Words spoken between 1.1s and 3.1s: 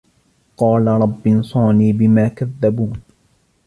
انصرني بما كذبون